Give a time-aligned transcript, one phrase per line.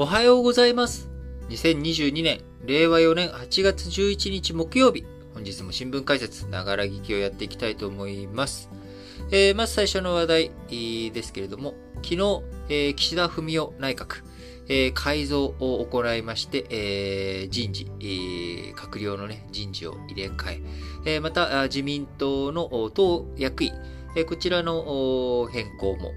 [0.00, 1.10] おはようございます。
[1.50, 5.04] 2022年、令和4年8月11日木曜日、
[5.34, 8.70] 本日も新聞解説、ながら聞きをやっていきたいと思います。
[9.30, 10.50] えー、まず最初の話題
[11.12, 12.16] ですけれども、昨日、
[12.70, 14.24] えー、岸田文雄内閣、
[14.70, 20.62] えー、改造を行いまして、えー、人事、えー、閣僚のね、人事を入れ替
[21.04, 23.74] え、えー、また、自民党の党役員、
[24.16, 26.14] えー、こちらの変更も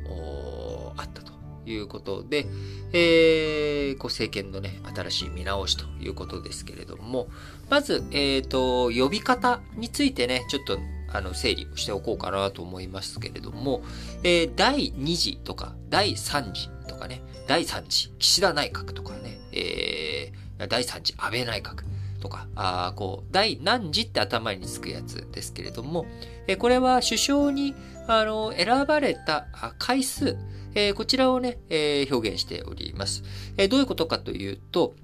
[1.66, 2.46] いうことで、
[2.94, 7.28] えー、こう政権のね、新しい見直しということですけれども、
[7.70, 10.78] まず、えっ、ー、と、呼び方についてね、ちょっと
[11.14, 13.84] あの、整理しておこうかなと思いますけれども、
[14.24, 21.84] えー、第2次とか、第3次とかね、第3次、岸田内閣とかね、えー、第3次、安倍内閣
[22.24, 26.06] とか、あこう、第何次って頭につくやつですけれども、
[26.48, 27.76] え、これは首相に、
[28.08, 30.38] あの、選ばれた回数、
[30.74, 33.24] え、こちらをね、え、表現しております。
[33.58, 34.96] え、どういうことかというと、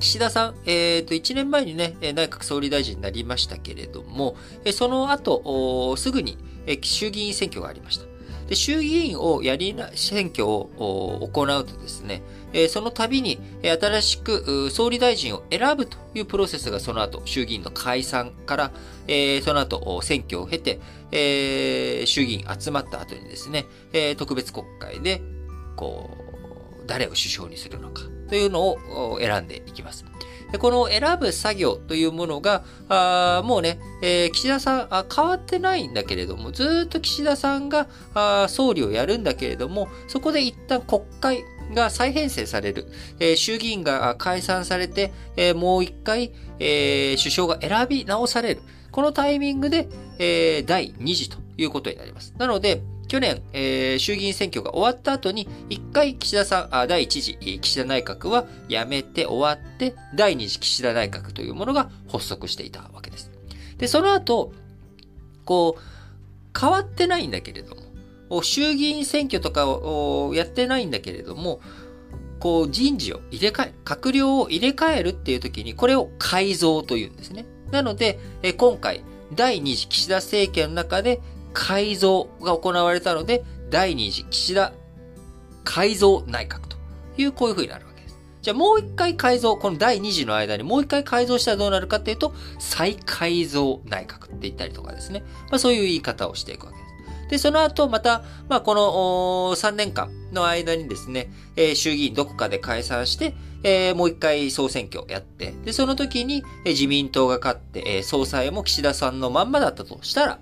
[0.00, 4.34] 岸田さん、えっ、ー、と、1年前にね、内閣総理大臣になりましたけれども、
[4.72, 6.38] その後、すぐに
[6.80, 8.06] 衆議院選挙がありました。
[8.48, 12.22] で衆議院をやりな、選挙を行うとですね、
[12.68, 18.70] その度に新しく総理大臣を選ぶというプロセスがその後、衆議院の解散から、
[19.42, 23.66] その後、選挙を経て、衆議院集まった後にですね、
[24.16, 25.22] 特別国会で、
[25.76, 30.04] こう、誰を首相にするのかというのを選んでいきます。
[30.58, 42.86] この選ぶ作業というものが、あもうね、えー、岸田さんあ、変わってないんだけれども、ずっと岸田さんがあ総理をやるんだけれども、そこで一旦国会が再編成される。
[43.20, 48.62] えー、衆議院が解散されて、えー、もう一回、え首相が選び直される。
[48.90, 49.88] このタイミングで、
[50.18, 52.34] え第2次ということになります。
[52.38, 63.30] なので、去年、えー、衆議院選挙が終わった後に、一回岸田さん、あ第一次岸田内閣は辞めて終わって、第二次岸田内閣というものが発足していたわけです。
[63.78, 64.52] で、その後、
[65.46, 67.82] こう、変わってないんだけれども、
[68.42, 71.60] 衆議院選挙とかをやってないんだけれども、
[72.38, 77.46] こう人事を入れ替え、閣僚を入れ替えるっていう時に、これを改造というんですね。
[77.70, 78.18] なので、
[78.56, 79.02] 今回、
[79.34, 81.20] 第二次岸田政権の中で
[81.52, 84.72] 改造が行われたので、第二次岸田
[85.64, 86.76] 改造内閣と
[87.18, 88.16] いう、こういう風になるわけです。
[88.40, 95.24] じゃあもう一回改造、この第二次の間にもう一回改造したらどうなるかっていうと、再改造内閣って言ったりとかですね。
[95.50, 96.87] まあそういう言い方をしていくわけです。
[97.28, 110.38] で、その後、また、まあ、この3年間の間にですね、えー、衆議院どこかで解散して、えー、もう一回総選挙やって、で、その時に、えー、自民党が勝って、えー、総裁も岸田さんのまんまだったとしたら、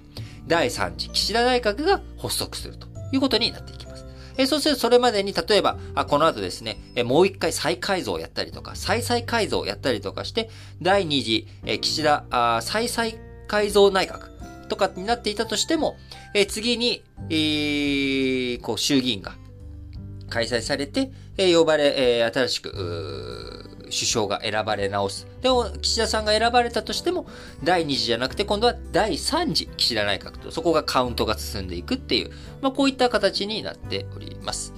[0.47, 4.07] 第3次岸田内閣が発足するということになっていきます。
[4.39, 10.51] えそうするとそれまでに例えば、あこの後ですね、えもう一回再改造をやったりとか、再々改造をやったりとかして、
[10.83, 13.13] 第2次、え岸田あ再々
[13.49, 14.36] 改造内閣
[14.69, 15.97] とかになっていたとしても、
[16.35, 19.35] え次に、えー、こう衆議院が
[20.29, 25.27] 開催されて、え呼ばれ、え新しく、首相が選ばれ直す。
[25.43, 27.27] でも、岸田さんが選ばれたとしても、
[27.63, 34.73] 第2次じゃなくて、今度は第3次岸田内閣と、そこがカウントが進んでいくっていう、まあ、こういった形になっております。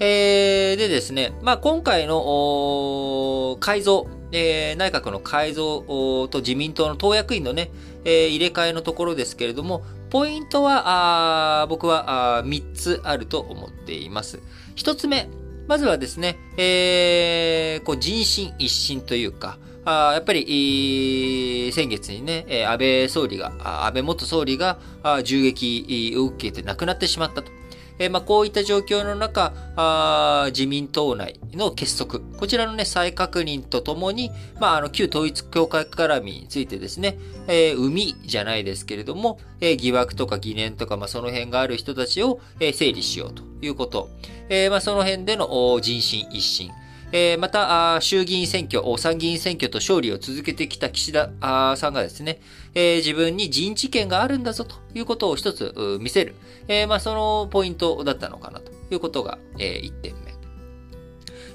[0.00, 7.70] えー、でですね、まあ、今回の改造、えー、内閣の改造と自民党の党役員のね、
[8.04, 14.40] え、入れ替えのところですけれども、ポイントは、あ僕はあ3つあると思っています。
[14.76, 15.28] 1つ目、
[15.68, 24.78] まずはですね、えー、こう人心一心というか、あやっぱり、先月にね、安倍総理が、安倍元総理が
[25.24, 27.50] 銃撃を受けて亡くなってしまったと。
[28.02, 44.10] え、まあ、こういった状況の中、あ自民党内の結束、こちらのね、再確認とともに、まあ、あの、旧統一教会絡みについてですね、えー、海じゃないですけれども、えー、疑惑とか疑念とか、まあ、その辺がある人たちを、えー、整理しようということ。
[44.48, 46.70] え、まあ、その辺での人心一新。
[47.12, 51.30] えー、また、衆議院選挙、参議院選挙と勝利を続けてきた岸田
[51.76, 52.40] さんがですね、
[52.74, 56.34] えー、自分に人事権があるんだぞということを一つ見せる。
[56.68, 60.32] えー、まあ、そのポイントだったのかなということが、え、1点目。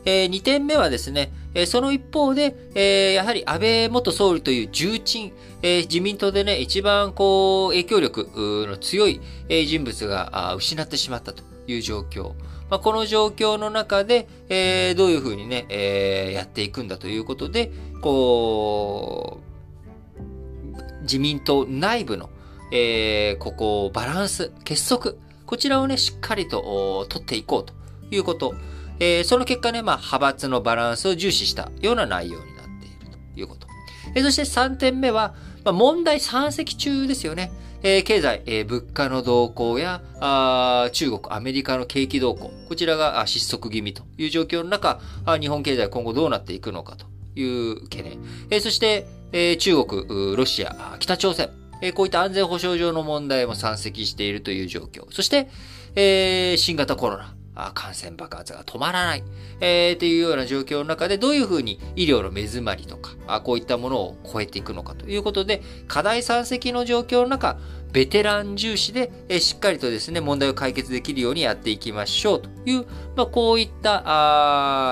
[0.05, 5.33] え、2点目はですね、え、その一方で、え、やはり安倍元総理という重鎮、
[5.63, 9.19] え、自民党でね、一番こう、影響力の強い、
[9.49, 12.33] 人物が失ってしまったという状況。
[12.69, 17.71] まあ、この状況の中で、えー、どういうふうにね、えー、やっていくんだということで、
[18.01, 22.29] こう、自民党内部の、
[22.71, 25.13] えー、ここ、バランス、結束、
[25.45, 27.73] こちらをね、しっかりと取っていこうと
[28.13, 28.53] いうこと。
[28.99, 33.67] えー、その結果ね、まあ、派閥のバランスを重視したような内容になっているということ。
[34.15, 37.51] えー、そして3点目は、まあ、問題山積中ですよね。
[37.83, 47.05] えー、経済、えー、物価の動向やあ中国、アメリカの景気動向、こちらが失速気味という状況の中、あ日本経済今後どうなっていくのかと
[47.39, 48.17] いう懸念。
[48.49, 51.49] えー、そして、えー、中国、ロシア、北朝鮮、
[51.81, 55.05] えー、こういった安全保障上の問題も山積しているという状況。
[55.11, 55.47] そして、
[55.95, 57.33] えー、新型コロナ。
[57.73, 59.23] 感染爆発が止まらない、
[59.59, 67.57] えー、っていうような状況の中でどういうふうに医療の目詰まりとか、あこういったものを超えていくのかということで、課題山積の状況の中、
[67.91, 74.03] ベテラン重視で、え、しっかりとですね、問題を解決できるようにやっていきましょうという、まあ、こういった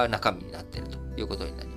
[0.03, 1.74] あ中身になっているということになります。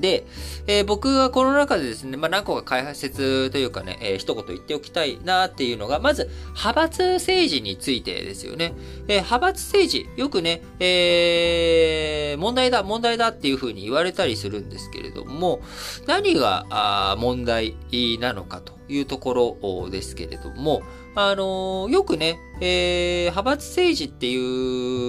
[0.00, 0.26] で、
[0.66, 8.74] えー、僕はこの中でですね、まあ、何個か開発説というかね、えー、一言言っておきたいなっていうのが、まず、派閥政治についてですよね。
[9.08, 15.60] えー、派閥政治、よくね、えー、問題だ、問題だっていうふうに言われたりするんですけれども、
[16.06, 17.76] 何があ問題
[18.20, 20.82] なのかというところですけれども、
[21.14, 24.36] あのー、よくね、えー、派閥政治ってい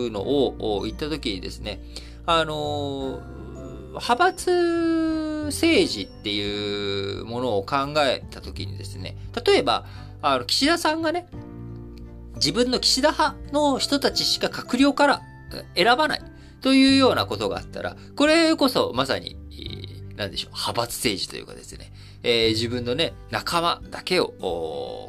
[0.08, 1.82] うのを言ったときにですね、
[2.26, 3.39] あのー
[4.00, 9.16] 派閥政治っていうものを考えたときにですね、
[9.46, 9.86] 例えば、
[10.22, 11.28] あの、岸田さんがね、
[12.36, 15.22] 自分の岸田派の人たちしか閣僚から
[15.76, 16.22] 選ばない
[16.62, 19.38] というようなことがあったら、これこそまさに、
[20.16, 21.92] なんでしょう、派閥政治というかですね、
[22.24, 24.34] えー、自分のね、仲間だけを、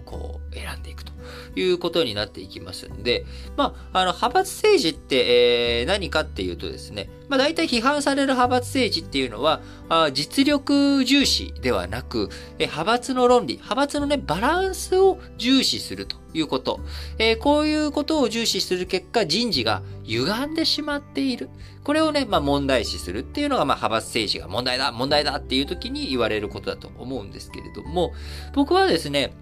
[0.04, 1.10] こう、選んでいくと。
[1.56, 3.24] いうことになっていきますんで、
[3.56, 12.28] まあ、あの、派閥政治って、えー、何かっていうとですね、まあ、大体批判される派閥政治っていうのは、あ実力重視ではなく、
[12.58, 16.80] え派閥の論理、派閥のね、バランスを重視するということ。
[17.18, 21.50] えー、こういうことを重視する結果、人事が歪んでしまっている。
[21.84, 28.12] これをね、まあ、問題視するっていうのが、まあ、派閥政治が問題だ、問題だっていう時に言われることだと思うんですけれども、
[28.54, 29.32] 僕はですね、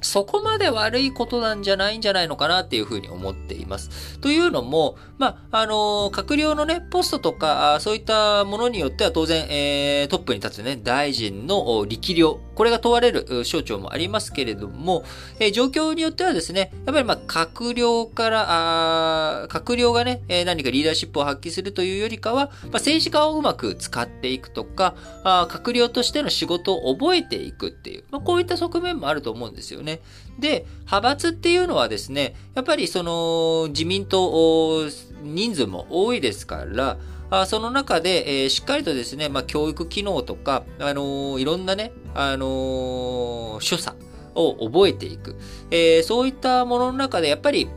[0.00, 4.18] そこまで悪いことなんじゃないんじゃないのかなっていうふうに思っています。
[4.20, 15.02] というのも、まあ、あの、閣僚のね、ポストとか、そういったものによっては当然、えー、トップに立つね、大臣の力量、これが問われる省庁もありますけれども、
[15.38, 30.00] えー、状況によってはですね、やっぱりまあ、閣僚から、あ閣僚がね、えー、何かリーダーシップを発揮するというよりかは、まあ、政治家をうまく使っていくとか、あ閣僚としての仕事を覚えていくっていう、まあ、こういった側面もあると思うんですよね。
[30.38, 34.86] で、派閥っていうのはですね、やっぱりその、自民党、
[35.22, 36.98] 人数も多いですから、
[37.30, 43.96] あその中で、えー、しっかりとですね、まあ、教育機能とか、あのー、いろんなね、あのー、所作
[44.34, 45.36] を覚えていく。
[45.70, 47.68] えー、そういったものの中で、やっぱり、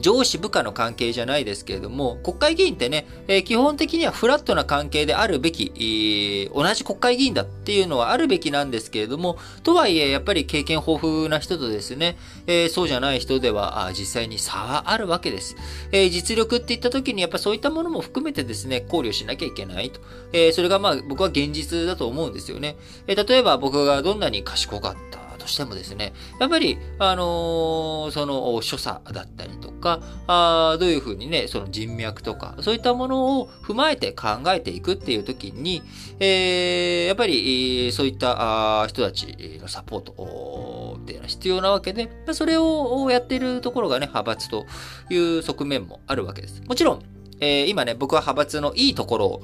[0.00, 15.56] 上司部下の関係じゃないですけれども、国会議員ってね、えー、基本的にはフラットな関係であるべき、えー、同じ国会議員だっていうのはあるべきなんですけれども、とはいえ、やっぱり経験豊富な人とですね、えー、そうじゃない人では実際に差はあるわけです。
[15.92, 20.00] え実力って言った時に、やっぱそういったものも含めてですね、考慮しなきゃいけないと。
[20.32, 22.76] えそれがまあ僕は現実だと思うんですよね。
[23.06, 35.82] え例えば僕がどんなに賢かったとしてもですね、やっぱり、あの、その所作だったりとか、かあどういうふうにね、その人脈とか、そういったものを踏まえて考えていくっていう時に、
[36.18, 44.66] えー、やっぱり、そういった人たちのサポートっていうのは必要なわけで、それをやっているところがね、派閥と
[45.10, 46.62] いう側面もあるわけです。
[46.66, 47.13] もちろん、
[47.44, 49.42] えー、今ね、僕は派閥のいいところを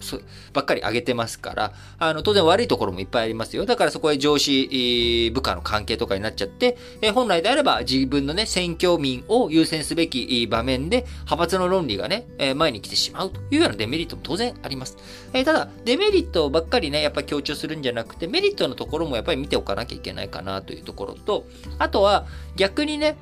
[0.54, 3.66] ばっかり上げてますから、あの、当然悪いところもいっぱいありますよ。
[3.66, 14.96] だからそこへ上司、部下の関係とかになっちゃって、えー、本来であれば自分のね、選挙民を優先すべき場面で、派閥の論理がね、えー、前に来てしまうというようなデメリットも当然あります。
[15.34, 21.44] えただ、デメリットばっかりね、やっぱ強調するんじゃなくて、メリットのところもやっぱり見ておかなきゃいけないかなというところと、
[21.78, 22.26] あとは
[22.56, 23.16] 逆にね、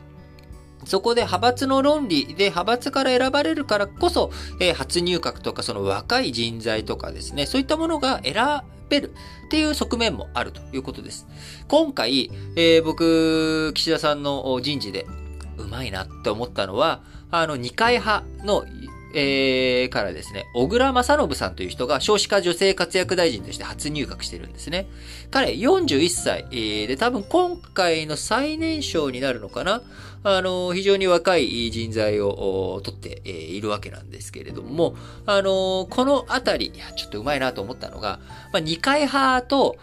[0.89, 8.35] そこで派閥の論理で派閥から選ばれるからこそ、えー、初入閣とかその若い人材とかですね、そういったものが選
[8.89, 9.13] べる
[9.47, 11.27] っていう側面もあるということです。
[11.69, 15.07] 今回、えー、僕、岸田さんの人事で
[15.59, 18.65] うまいなって思ったのは、あの、二階派の
[19.15, 24.87] えー、からですね、小倉正信さんという人が少子化女性活躍大臣として初入閣してるんですね。
[25.31, 29.83] 彼41歳、えー、で多分今回の最年少になるのかな
[30.23, 34.95] あの、非常に若い人材を取っているわけなんですけれども、
[35.27, 38.21] あの、このあたり、ちょっとうまいなと思ったのが、
[38.53, 39.77] まあ、二階派と、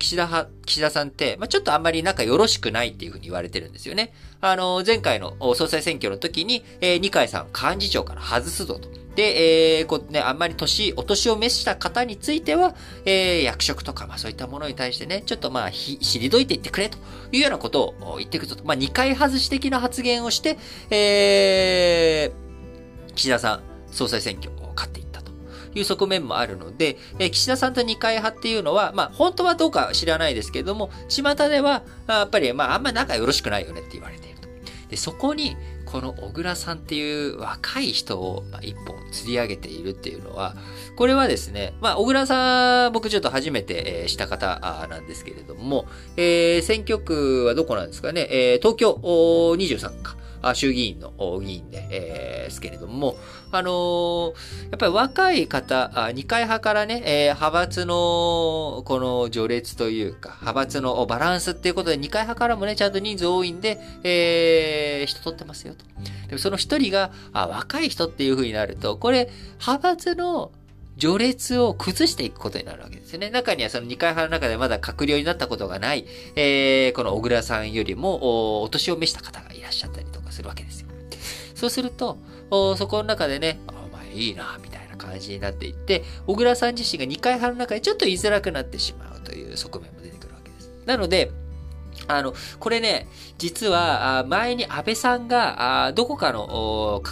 [0.00, 4.12] 岸田派、岸田さんって、まあ、ちょっとあんまり仲よろしくないっていうふうに言われてるんですよね。
[4.40, 8.88] あの、前回の総裁選挙の時に、えー、二階さん幹事長から外すぞと。
[9.14, 16.98] で、えー、こうね、あんまり年、お年を召した方については、えー、役職とか、まあそういったものに対してね、ちょっとまあ、ひ、退いていってくれと
[17.30, 18.56] いうようなことを言っていくと。
[18.64, 20.56] まあ、二回外し的な発言をして、
[20.90, 25.30] えー、岸田さん、総裁選挙を勝っていったと
[25.74, 34.48] いう側面もあるので、えー、岸田さんと二階派っていうのは、まあ、本当はどうか知らないですけれども、巷では、やっぱり、まあ、あんまり仲よろしくないよねって言われていると。
[34.88, 35.56] で、そこに、
[35.92, 40.56] この小倉さんっていう若い人を一本釣り上げているっていうのは、
[40.96, 44.58] これはですね、まあ、小倉さん、僕ちょっと初めてえした方
[44.88, 45.84] なんですけれども、
[46.16, 50.16] えー、選挙区はどこなんですかね、えー、東京23か。
[50.54, 53.16] 衆議院の議員で、えー、すけれども、
[53.50, 54.32] あのー、
[54.70, 65.84] やっぱり若い方、二階派からね、えー、派閥の、この序列というか、派閥のバランスっていうことで、二階派からもね、ちゃんと人数多いんで、えー、人取ってますよと。
[66.28, 69.30] でもその一人が、あ、若い人っていう風になると、これ、
[69.60, 70.52] 派閥の
[70.98, 73.30] 序列を崩していくことになるわけですよね。
[73.30, 76.06] 中にはその二階派の中でまだ閣僚になったことがない、
[76.36, 80.88] えー、この小倉さんよりもお年を召した方がいらっしゃったりかするわけですよ。
[81.54, 82.18] そうすると、
[82.50, 90.70] そこの中でね、お前いいな、みたいな感じになっていって、小倉さん自身が二階派の中でちょっと言いづらくなってしまうという側面も出てくるわけです。
[90.86, 91.30] なので、
[92.08, 93.06] あの、これね、
[93.38, 97.02] 実は、前に安倍さんが、どこかの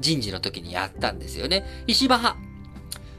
[0.00, 1.64] 人事の時にやったんですよね。
[1.86, 2.38] 石破派。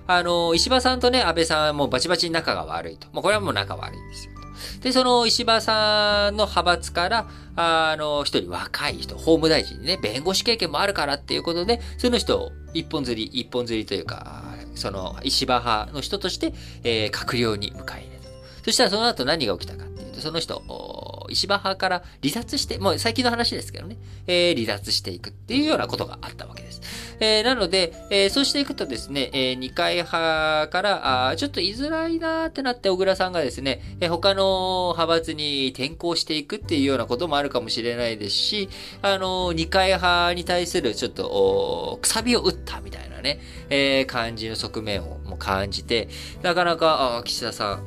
[0.05, 3.07] あの、石破さんとね、安倍さんはもうバチバチに仲が悪いと。
[3.13, 4.32] もうこれはもう仲悪いんですよ。
[4.81, 14.43] で、その石破さんの派閥から、あの、一人若い人、法務大臣にね、弁護士経験もあるからっていうことで、その人を一本釣り、一本釣りというか、
[14.75, 16.53] その石破派の人として、
[16.83, 18.29] えー、閣僚に迎え入れた。
[18.63, 23.97] そしたらその後何が起きたかっていうと、その人、石破派から離脱して、もう最近の話ですけどね、
[24.27, 26.81] えー、離脱していくっていうようなことがあったわけです。
[27.19, 38.69] えー、なので、えー、そうしていくとですね、えー、二階派から、あちょっと居づらいなーってなって小倉さんがですね、えー、他の派閥に転向していくっていうようなこともあるかもしれないですし、
[39.01, 46.09] あのー、二階派に対するちょっと、くさびを打ったみたいなね、えー、感じの側面をも感じて、
[46.41, 47.83] なかなか、あ岸田さん、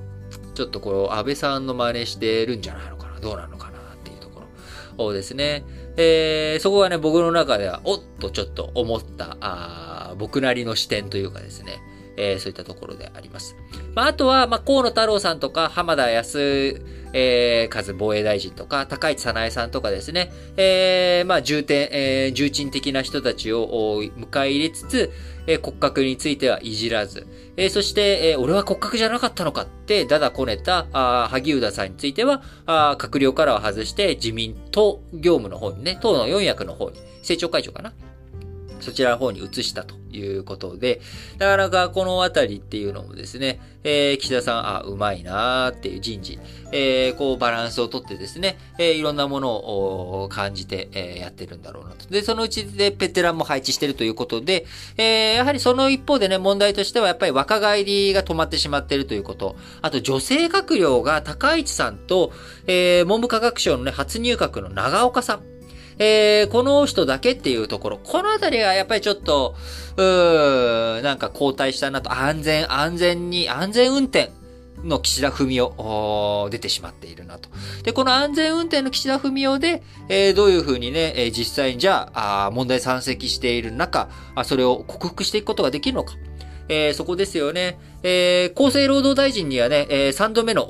[0.54, 4.42] ちょっとこう、安倍さんの真似してるんじゃないのな、どうなのかなっていうとこ
[4.98, 5.64] ろをですね、
[5.96, 11.78] えー、そこがね、僕の中では、おっとちょっと思った、あ僕なりの視点というかですね、
[12.16, 13.56] えー、そういったところであります。
[13.94, 16.80] まあ、あとは、まあ、河野太郎さんとか、浜田康、
[17.12, 25.10] えー、和防衛大臣とか、高市早苗さんとかですね、えー、まあ、重点、えー、重鎮的な人たちを迎え入れつつ、
[25.46, 37.92] え、骨格についてはいじらず、え、そして、え、俺は骨格じゃなかったのかって、だだこねた、あ萩生田さんについては、あ閣僚からは外して、自民党業務の方にね、党の四役の方に、政調会長かな
[38.86, 41.00] そちらの方に移したということで、
[41.38, 46.38] なかなかこのあたりっていうのもですね、えー、岸田さん、あ、うまいなーっていう人事、
[46.70, 52.06] えー、こうバランスをとってですね、えー、いろんなものを感じて、えー、やってるんだろうなと。
[52.08, 54.66] で、そのうちでペテランも配置してるということで、
[54.96, 59.56] えー、やはりその一方でね、問題としてはやっぱり若返りが止まってしまってるということ。
[59.82, 62.32] あと、女性閣僚が高市さんと、
[62.68, 65.55] えー、文部科学省のね、初入閣の長岡さん。
[65.98, 69.54] えー、この人だけっていうところ、このあたりがやっぱりちょっと、
[69.96, 74.30] うーなんか交代したなと、安全、安全に、安全運転。
[74.84, 75.70] の岸田文雄、
[76.50, 77.48] 出てしまっているなと。
[77.82, 86.14] で、この安全運転の岸田文雄で、えー、どういうふうにね、えー、実際にじゃあ、あ問題山積している中あ、それを克服していくことができるのか。
[86.68, 87.78] えー、そこですよね。
[88.02, 90.66] えー、厚生労働大臣にはね、えー、3度目の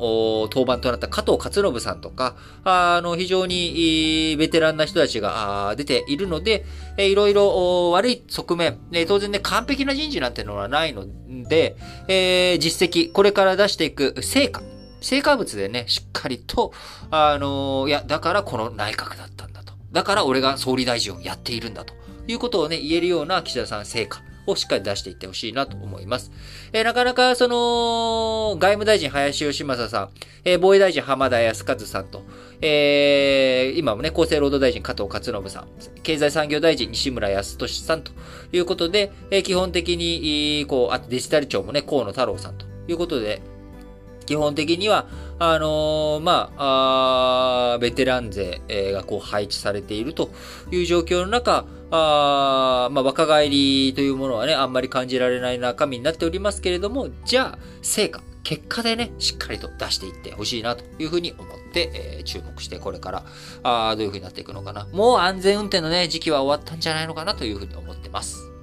[0.50, 6.64] 登板となった加藤勝信さんとか、あの、非常にベテランな人たちが出ているので、
[6.96, 11.06] えー、いろいろ悪い側面、えー、当然ね、完璧な人事なんてのはないの
[11.48, 11.76] で、
[12.08, 14.62] えー、実績、これから出していく成果、
[15.00, 16.72] 成果物でね、しっかりと、
[17.10, 19.72] あの、いや、だからこの内閣だったんだと。
[19.92, 21.94] だから俺が総理大臣をやっているんだと
[22.26, 24.22] いうことをね、言えるような岸田さん成果。
[24.46, 26.30] をしっかり出していってほしいなと思います。
[26.72, 30.10] えー、なかなか、その、外務大臣林義正さん、
[30.44, 32.22] えー、防衛大臣浜田康和さんと、
[32.60, 35.68] えー、今もね、厚生労働大臣加藤勝信さん、
[36.02, 38.12] 経済産業大臣西村康俊さんと
[38.52, 43.42] いうことで、えー、基本的に、こう、あとデジタル庁もね、河野太郎さんということで、
[44.26, 45.06] 基本的には、
[45.38, 48.61] あのー、まあ、あベテラン勢
[48.92, 50.30] がこう配置されていると
[50.71, 63.25] いう状況の中、あまあ、若返りというものはね、あんまり感じられない中身になっておりますけれども、じゃあ、成果、結果でね、しっかりと出していってほしいなというふうに思って、えー、注目してこれから、
[63.62, 64.87] あどういうふうになっていくのかな。
[64.92, 68.55] もう安全運転のね、時期は終わったんじゃないのかなというふうに思ってます。